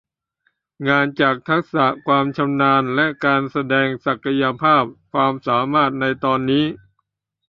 [0.87, 6.65] งานจากทักษะความชำนาญและการแสดงศักยภาพความสามารถในตอนนี้